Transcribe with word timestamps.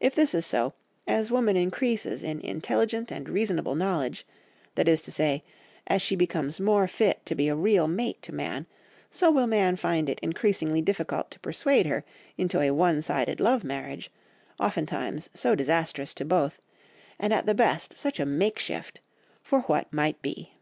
If 0.00 0.14
this 0.14 0.34
is 0.34 0.44
so, 0.44 0.74
as 1.06 1.30
woman 1.30 1.56
increases 1.56 2.22
in 2.22 2.42
intelligence 2.42 3.10
and 3.10 3.26
reasonable 3.26 3.74
knowledge, 3.74 4.26
that 4.74 4.86
is 4.86 5.00
to 5.00 5.10
say, 5.10 5.44
as 5.86 6.02
she 6.02 6.14
becomes 6.14 6.60
more 6.60 6.86
fit 6.86 7.24
to 7.24 7.34
be 7.34 7.48
a 7.48 7.54
real 7.56 7.88
mate 7.88 8.20
to 8.24 8.34
man, 8.34 8.66
so 9.10 9.30
will 9.30 9.46
man 9.46 9.76
find 9.76 10.10
it 10.10 10.20
increasingly 10.20 10.82
difficult 10.82 11.30
to 11.30 11.40
persuade 11.40 11.86
her 11.86 12.04
into 12.36 12.60
a 12.60 12.70
one 12.72 13.00
sided 13.00 13.40
love 13.40 13.64
marriage, 13.64 14.10
oftentimes 14.60 15.30
so 15.32 15.54
disastrous 15.54 16.12
to 16.12 16.26
both, 16.26 16.60
and 17.18 17.32
at 17.32 17.46
the 17.46 17.54
best 17.54 17.96
such 17.96 18.20
a 18.20 18.26
makeshift 18.26 19.00
for 19.42 19.62
what 19.62 19.90
might 19.90 20.20
be. 20.20 20.52